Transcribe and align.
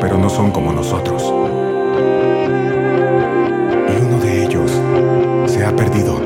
pero 0.00 0.16
no 0.16 0.30
son 0.30 0.50
como 0.50 0.72
nosotros. 0.72 1.22
Y 3.88 4.02
uno 4.02 4.18
de 4.18 4.44
ellos 4.44 4.70
se 5.46 5.64
ha 5.64 5.74
perdido. 5.76 6.18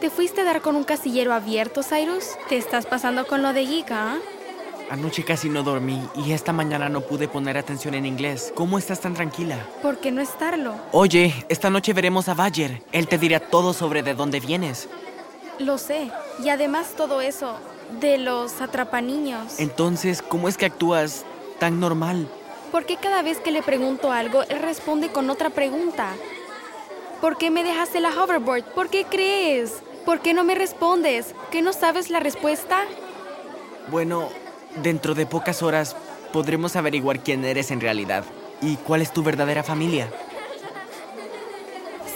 ¿Te 0.00 0.10
fuiste 0.10 0.40
a 0.40 0.44
dar 0.44 0.62
con 0.62 0.74
un 0.74 0.84
casillero 0.84 1.34
abierto, 1.34 1.82
Cyrus? 1.82 2.30
¿Te 2.48 2.56
estás 2.56 2.86
pasando 2.86 3.26
con 3.26 3.42
lo 3.42 3.52
de 3.52 3.66
Giga? 3.66 4.14
ah? 4.14 4.37
Anoche 4.90 5.22
casi 5.22 5.50
no 5.50 5.62
dormí 5.62 6.02
y 6.14 6.32
esta 6.32 6.52
mañana 6.52 6.88
no 6.88 7.02
pude 7.02 7.28
poner 7.28 7.58
atención 7.58 7.94
en 7.94 8.06
inglés. 8.06 8.52
¿Cómo 8.54 8.78
estás 8.78 9.00
tan 9.00 9.12
tranquila? 9.12 9.66
¿Por 9.82 9.98
qué 9.98 10.10
no 10.10 10.22
estarlo? 10.22 10.76
Oye, 10.92 11.44
esta 11.50 11.68
noche 11.68 11.92
veremos 11.92 12.28
a 12.28 12.34
Bayer. 12.34 12.82
Él 12.92 13.06
te 13.06 13.18
dirá 13.18 13.38
todo 13.38 13.74
sobre 13.74 14.02
de 14.02 14.14
dónde 14.14 14.40
vienes. 14.40 14.88
Lo 15.58 15.76
sé. 15.76 16.10
Y 16.42 16.48
además 16.48 16.94
todo 16.96 17.20
eso 17.20 17.56
de 18.00 18.16
los 18.16 18.62
atrapaniños. 18.62 19.60
Entonces, 19.60 20.22
¿cómo 20.22 20.48
es 20.48 20.56
que 20.56 20.66
actúas 20.66 21.24
tan 21.58 21.80
normal? 21.80 22.26
¿Por 22.72 22.86
qué 22.86 22.96
cada 22.96 23.22
vez 23.22 23.38
que 23.40 23.50
le 23.50 23.62
pregunto 23.62 24.10
algo, 24.10 24.42
él 24.44 24.60
responde 24.60 25.08
con 25.08 25.28
otra 25.28 25.50
pregunta? 25.50 26.14
¿Por 27.20 27.36
qué 27.36 27.50
me 27.50 27.64
dejaste 27.64 28.00
la 28.00 28.10
hoverboard? 28.10 28.64
¿Por 28.74 28.88
qué 28.88 29.04
crees? 29.04 29.82
¿Por 30.06 30.20
qué 30.20 30.32
no 30.32 30.44
me 30.44 30.54
respondes? 30.54 31.34
¿Que 31.50 31.60
no 31.60 31.74
sabes 31.74 32.08
la 32.08 32.20
respuesta? 32.20 32.84
Bueno, 33.90 34.28
dentro 34.82 35.14
de 35.14 35.26
pocas 35.26 35.62
horas 35.62 35.96
podremos 36.32 36.76
averiguar 36.76 37.20
quién 37.20 37.44
eres 37.44 37.70
en 37.70 37.80
realidad 37.80 38.24
y 38.60 38.76
cuál 38.76 39.02
es 39.02 39.12
tu 39.12 39.22
verdadera 39.22 39.62
familia. 39.62 40.08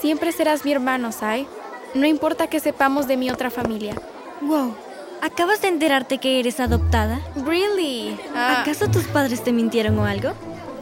Siempre 0.00 0.32
serás 0.32 0.64
mi 0.64 0.72
hermano, 0.72 1.12
Sai. 1.12 1.46
No 1.94 2.06
importa 2.06 2.46
que 2.48 2.60
sepamos 2.60 3.06
de 3.06 3.16
mi 3.16 3.30
otra 3.30 3.50
familia. 3.50 3.94
Wow. 4.40 4.74
¿Acabas 5.20 5.62
de 5.62 5.68
enterarte 5.68 6.18
que 6.18 6.40
eres 6.40 6.58
adoptada? 6.58 7.20
Really? 7.46 8.18
Ah, 8.34 8.62
¿Acaso 8.62 8.88
tus 8.88 9.04
padres 9.04 9.44
te 9.44 9.52
mintieron 9.52 9.98
o 9.98 10.04
algo? 10.04 10.32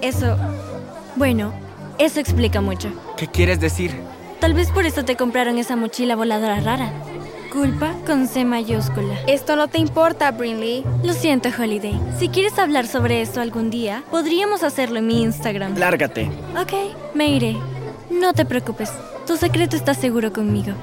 Eso... 0.01 0.39
Bueno, 1.17 1.53
eso 1.99 2.21
explica 2.21 2.63
mucho. 2.63 2.91
¿Qué 3.19 3.27
quieres 3.27 3.61
decir? 3.61 3.95
Tal 4.41 4.55
vez 4.55 4.71
por 4.71 4.87
eso 4.87 5.05
te 5.05 5.17
compraron 5.17 5.59
esa 5.59 5.77
mochila 5.77 6.17
voladora 6.17 6.61
rara. 6.61 6.91
Culpa 7.51 7.95
con 8.07 8.29
C 8.29 8.45
mayúscula. 8.45 9.15
Esto 9.27 9.57
no 9.57 9.67
te 9.67 9.79
importa, 9.79 10.31
Brinley. 10.31 10.85
Lo 11.03 11.13
siento, 11.13 11.49
Holiday. 11.49 11.99
Si 12.19 12.29
quieres 12.29 12.57
hablar 12.59 12.87
sobre 12.87 13.23
esto 13.23 13.41
algún 13.41 13.71
día, 13.71 14.05
podríamos 14.11 14.63
hacerlo 14.63 15.01
en 15.01 15.09
mi 15.09 15.23
Instagram. 15.23 15.77
Lárgate. 15.77 16.31
Ok, 16.57 16.73
me 17.15 17.29
iré. 17.29 17.57
No 18.09 18.33
te 18.35 18.45
preocupes. 18.45 18.93
Tu 19.27 19.37
secreto 19.37 19.75
está 19.75 19.95
seguro 19.95 20.33
conmigo. 20.33 20.75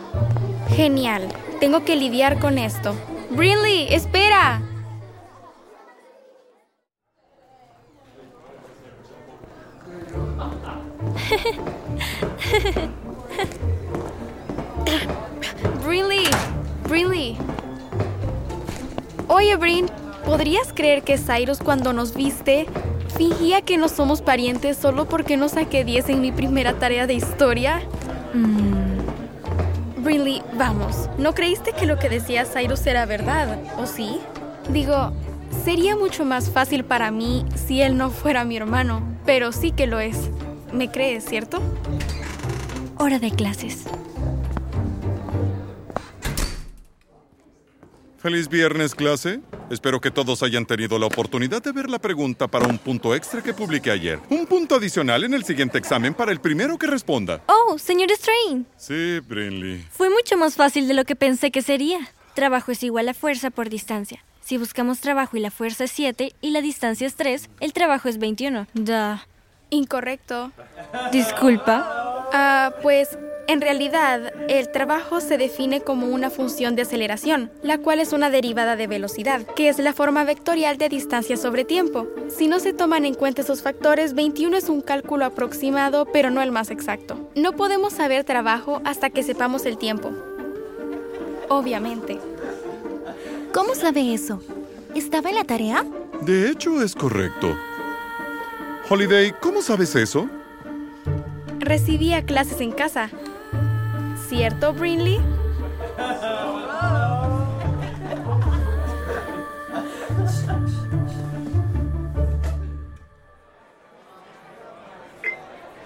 Genial. 0.76 1.28
Tengo 1.60 1.84
que 1.84 1.94
lidiar 1.96 2.38
con 2.38 2.56
esto. 2.56 2.94
Brinley, 3.30 3.92
espera. 3.92 4.62
Brinley, 15.88 16.26
Brinley. 16.86 17.38
Oye, 19.26 19.56
Brin, 19.56 19.86
¿podrías 20.22 20.74
creer 20.74 21.02
que 21.02 21.16
Cyrus 21.16 21.60
cuando 21.60 21.94
nos 21.94 22.14
viste 22.14 22.66
fingía 23.16 23.62
que 23.62 23.78
no 23.78 23.88
somos 23.88 24.20
parientes 24.20 24.76
solo 24.76 25.08
porque 25.08 25.38
no 25.38 25.48
saqué 25.48 25.84
10 25.84 26.10
en 26.10 26.20
mi 26.20 26.30
primera 26.30 26.74
tarea 26.74 27.06
de 27.06 27.14
historia? 27.14 27.80
Mm, 28.34 30.02
Brinley, 30.02 30.42
vamos, 30.58 31.08
¿no 31.16 31.34
creíste 31.34 31.72
que 31.72 31.86
lo 31.86 31.98
que 31.98 32.10
decía 32.10 32.44
Cyrus 32.44 32.86
era 32.86 33.06
verdad, 33.06 33.58
o 33.78 33.86
sí? 33.86 34.18
Digo, 34.68 35.12
sería 35.64 35.96
mucho 35.96 36.26
más 36.26 36.50
fácil 36.50 36.84
para 36.84 37.10
mí 37.10 37.46
si 37.54 37.80
él 37.80 37.96
no 37.96 38.10
fuera 38.10 38.44
mi 38.44 38.58
hermano, 38.58 39.00
pero 39.24 39.52
sí 39.52 39.70
que 39.70 39.86
lo 39.86 40.00
es. 40.00 40.28
¿Me 40.70 40.90
crees, 40.90 41.24
cierto? 41.24 41.62
hora 42.98 43.18
de 43.18 43.30
clases. 43.30 43.84
Feliz 48.18 48.48
viernes, 48.48 48.96
clase. 48.96 49.40
Espero 49.70 50.00
que 50.00 50.10
todos 50.10 50.42
hayan 50.42 50.66
tenido 50.66 50.98
la 50.98 51.06
oportunidad 51.06 51.62
de 51.62 51.70
ver 51.70 51.88
la 51.88 52.00
pregunta 52.00 52.48
para 52.48 52.66
un 52.66 52.76
punto 52.76 53.14
extra 53.14 53.40
que 53.42 53.54
publiqué 53.54 53.92
ayer. 53.92 54.18
Un 54.28 54.44
punto 54.44 54.74
adicional 54.74 55.22
en 55.22 55.34
el 55.34 55.44
siguiente 55.44 55.78
examen 55.78 56.14
para 56.14 56.32
el 56.32 56.40
primero 56.40 56.76
que 56.78 56.88
responda. 56.88 57.40
Oh, 57.46 57.78
señor 57.78 58.10
Strain. 58.10 58.66
Sí, 58.76 59.20
Brinley. 59.20 59.86
Fue 59.90 60.10
mucho 60.10 60.36
más 60.36 60.56
fácil 60.56 60.88
de 60.88 60.94
lo 60.94 61.04
que 61.04 61.14
pensé 61.14 61.52
que 61.52 61.62
sería. 61.62 62.00
Trabajo 62.34 62.72
es 62.72 62.82
igual 62.82 63.08
a 63.08 63.14
fuerza 63.14 63.50
por 63.50 63.68
distancia. 63.68 64.24
Si 64.40 64.56
buscamos 64.56 64.98
trabajo 64.98 65.36
y 65.36 65.40
la 65.40 65.52
fuerza 65.52 65.84
es 65.84 65.92
7 65.92 66.32
y 66.40 66.50
la 66.50 66.60
distancia 66.60 67.06
es 67.06 67.14
3, 67.14 67.50
el 67.60 67.72
trabajo 67.72 68.08
es 68.08 68.18
21. 68.18 68.66
Duh. 68.74 69.18
Incorrecto. 69.70 70.50
Disculpa. 71.12 72.26
Ah, 72.32 72.74
pues 72.82 73.16
en 73.48 73.62
realidad 73.62 74.34
el 74.48 74.70
trabajo 74.70 75.22
se 75.22 75.38
define 75.38 75.80
como 75.80 76.08
una 76.08 76.28
función 76.28 76.76
de 76.76 76.82
aceleración, 76.82 77.50
la 77.62 77.78
cual 77.78 77.98
es 77.98 78.12
una 78.12 78.28
derivada 78.28 78.76
de 78.76 78.86
velocidad, 78.86 79.40
que 79.56 79.70
es 79.70 79.78
la 79.78 79.94
forma 79.94 80.22
vectorial 80.24 80.76
de 80.76 80.90
distancia 80.90 81.38
sobre 81.38 81.64
tiempo. 81.64 82.06
Si 82.28 82.46
no 82.46 82.60
se 82.60 82.74
toman 82.74 83.06
en 83.06 83.14
cuenta 83.14 83.40
esos 83.40 83.62
factores, 83.62 84.12
21 84.12 84.54
es 84.54 84.68
un 84.68 84.82
cálculo 84.82 85.24
aproximado, 85.24 86.04
pero 86.12 86.28
no 86.28 86.42
el 86.42 86.52
más 86.52 86.70
exacto. 86.70 87.30
No 87.34 87.54
podemos 87.54 87.94
saber 87.94 88.22
trabajo 88.24 88.82
hasta 88.84 89.08
que 89.08 89.22
sepamos 89.22 89.64
el 89.64 89.78
tiempo. 89.78 90.12
Obviamente. 91.48 92.18
¿Cómo 93.54 93.74
sabe 93.74 94.12
eso? 94.12 94.42
¿Estaba 94.94 95.30
en 95.30 95.36
la 95.36 95.44
tarea? 95.44 95.86
De 96.20 96.50
hecho, 96.50 96.82
es 96.82 96.94
correcto. 96.94 97.56
Holiday, 98.90 99.32
¿cómo 99.40 99.62
sabes 99.62 99.96
eso? 99.96 100.28
Recibía 101.60 102.24
clases 102.26 102.60
en 102.60 102.72
casa. 102.72 103.10
¿Cierto, 104.28 104.74
Brinley? 104.74 105.18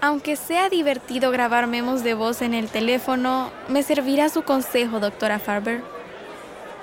Aunque 0.00 0.34
sea 0.34 0.68
divertido 0.68 1.30
grabar 1.30 1.68
memos 1.68 2.02
de 2.02 2.14
voz 2.14 2.42
en 2.42 2.52
el 2.52 2.68
teléfono, 2.68 3.52
me 3.68 3.84
servirá 3.84 4.28
su 4.28 4.42
consejo, 4.42 4.98
doctora 4.98 5.38
Farber. 5.38 5.80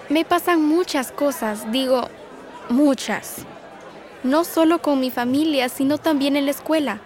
Me 0.07 0.23
pasan 0.23 0.63
muchas 0.63 1.11
cosas, 1.11 1.69
digo, 1.73 2.07
muchas. 2.69 3.45
No 4.23 4.45
solo 4.45 4.81
con 4.81 5.01
mi 5.01 5.11
familia, 5.11 5.67
sino 5.67 5.97
también 5.97 6.37
en 6.37 6.45
la 6.45 6.51
escuela. 6.51 7.01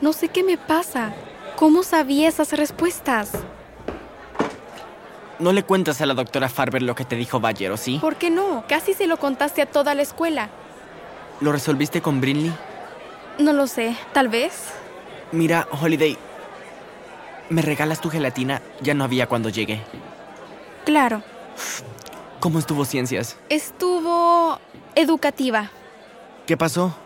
No 0.00 0.12
sé 0.12 0.30
qué 0.30 0.42
me 0.42 0.58
pasa. 0.58 1.12
¿Cómo 1.54 1.84
sabía 1.84 2.26
esas 2.26 2.50
respuestas? 2.54 3.30
No 5.44 5.52
le 5.52 5.62
cuentas 5.62 6.00
a 6.00 6.06
la 6.06 6.14
doctora 6.14 6.48
Farber 6.48 6.80
lo 6.80 6.94
que 6.94 7.04
te 7.04 7.16
dijo 7.16 7.38
Bayer, 7.38 7.70
¿o 7.70 7.76
sí? 7.76 7.98
¿Por 8.00 8.16
qué 8.16 8.30
no? 8.30 8.64
Casi 8.66 8.94
se 8.94 9.06
lo 9.06 9.18
contaste 9.18 9.60
a 9.60 9.66
toda 9.66 9.94
la 9.94 10.00
escuela. 10.00 10.48
¿Lo 11.42 11.52
resolviste 11.52 12.00
con 12.00 12.22
Brinley? 12.22 12.50
No 13.38 13.52
lo 13.52 13.66
sé, 13.66 13.94
tal 14.14 14.28
vez. 14.28 14.70
Mira, 15.32 15.68
Holiday, 15.70 16.16
¿me 17.50 17.60
regalas 17.60 18.00
tu 18.00 18.08
gelatina? 18.08 18.62
Ya 18.80 18.94
no 18.94 19.04
había 19.04 19.26
cuando 19.26 19.50
llegué. 19.50 19.82
Claro. 20.86 21.22
¿Cómo 22.40 22.58
estuvo 22.58 22.86
ciencias? 22.86 23.36
Estuvo 23.50 24.58
educativa. 24.94 25.70
¿Qué 26.46 26.56
pasó? 26.56 26.96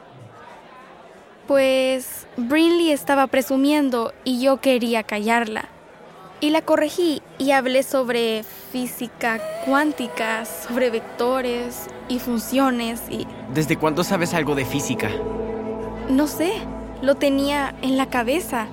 Pues 1.48 2.28
Brinley 2.36 2.92
estaba 2.92 3.26
presumiendo 3.26 4.12
y 4.22 4.40
yo 4.40 4.60
quería 4.60 5.02
callarla. 5.02 5.70
Y 6.40 6.50
la 6.50 6.62
corregí 6.62 7.20
y 7.38 7.50
hablé 7.50 7.82
sobre 7.82 8.44
física 8.72 9.40
cuántica, 9.64 10.44
sobre 10.44 10.90
vectores 10.90 11.86
y 12.08 12.18
funciones 12.20 13.00
y 13.10 13.26
¿Desde 13.52 13.76
cuándo 13.76 14.04
sabes 14.04 14.34
algo 14.34 14.54
de 14.54 14.64
física? 14.64 15.10
no 16.08 16.26
sé. 16.26 16.52
Lo 17.00 17.14
tenía 17.14 17.76
en 17.82 17.96
la 17.96 18.06
cabeza. 18.06 18.66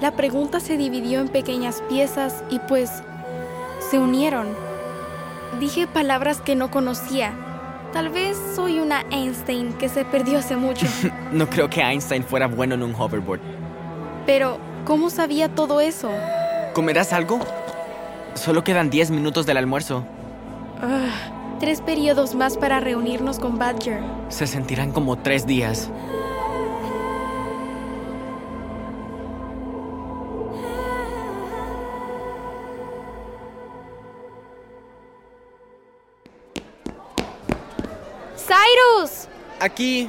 La 0.00 0.12
pregunta 0.12 0.58
se 0.58 0.78
dividió 0.78 1.20
en 1.20 1.28
pequeñas 1.28 1.82
piezas 1.88 2.42
y 2.50 2.60
pues 2.60 2.90
se 3.90 3.98
unieron. 3.98 4.46
Dije 5.60 5.86
palabras 5.86 6.40
que 6.40 6.54
no 6.54 6.70
conocía. 6.70 7.32
Tal 7.92 8.08
vez 8.08 8.38
soy 8.54 8.80
una 8.80 9.04
Einstein 9.10 9.72
que 9.74 9.90
se 9.90 10.06
perdió 10.06 10.38
hace 10.38 10.56
mucho. 10.56 10.86
no 11.32 11.46
creo 11.50 11.68
que 11.68 11.82
Einstein 11.82 12.24
fuera 12.24 12.46
bueno 12.46 12.74
en 12.74 12.82
un 12.82 12.94
hoverboard. 12.94 13.40
Pero, 14.24 14.58
¿cómo 14.86 15.10
sabía 15.10 15.48
todo 15.54 15.80
eso? 15.80 16.10
¿Comerás 16.78 17.12
algo? 17.12 17.40
Solo 18.34 18.62
quedan 18.62 18.88
10 18.88 19.10
minutos 19.10 19.46
del 19.46 19.56
almuerzo. 19.56 20.04
Ah, 20.80 21.56
tres 21.58 21.80
periodos 21.80 22.36
más 22.36 22.56
para 22.56 22.78
reunirnos 22.78 23.40
con 23.40 23.58
Badger. 23.58 24.00
Se 24.28 24.46
sentirán 24.46 24.92
como 24.92 25.18
tres 25.18 25.44
días. 25.44 25.90
¡Cyrus! 38.36 39.26
Aquí. 39.58 40.08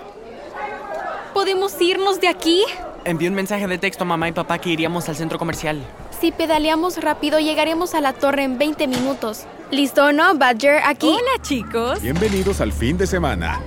¿Podemos 1.33 1.81
irnos 1.81 2.21
de 2.21 2.27
aquí? 2.27 2.63
Envié 3.05 3.27
un 3.27 3.33
mensaje 3.33 3.65
de 3.65 3.79
texto 3.79 4.03
a 4.03 4.05
mamá 4.05 4.27
y 4.27 4.33
papá 4.33 4.59
que 4.59 4.69
iríamos 4.69 5.09
al 5.09 5.15
centro 5.15 5.39
comercial. 5.39 5.81
Si 6.19 6.33
pedaleamos 6.33 6.97
rápido, 6.97 7.39
llegaremos 7.39 7.95
a 7.95 8.01
la 8.01 8.11
torre 8.11 8.43
en 8.43 8.57
20 8.57 8.87
minutos. 8.87 9.45
¿Listo 9.71 10.05
o 10.05 10.11
no, 10.11 10.35
Badger? 10.35 10.81
Aquí. 10.85 11.07
Hola, 11.07 11.41
chicos. 11.41 12.01
Bienvenidos 12.01 12.59
al 12.59 12.73
fin 12.73 12.97
de 12.97 13.07
semana. 13.07 13.61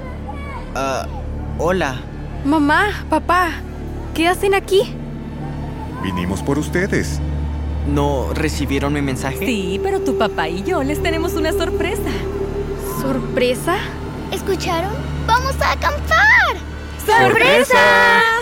Ah, 0.74 1.06
hola. 1.58 2.02
Mamá, 2.44 3.06
papá, 3.08 3.52
¿qué 4.14 4.28
hacen 4.28 4.54
aquí? 4.54 4.94
Vinimos 6.02 6.42
por 6.42 6.58
ustedes. 6.58 7.20
¿No 7.86 8.34
recibieron 8.34 8.92
mi 8.92 9.00
mensaje? 9.00 9.46
Sí, 9.46 9.80
pero 9.82 10.00
tu 10.00 10.18
papá 10.18 10.48
y 10.48 10.62
yo 10.62 10.82
les 10.82 11.02
tenemos 11.02 11.32
una 11.32 11.52
sorpresa. 11.52 12.10
¿Sorpresa? 13.00 13.76
¿Escucharon? 14.30 14.92
¡Vamos 15.26 15.58
a 15.60 15.72
acampar! 15.72 16.56
¡Sorpresa! 17.06 18.41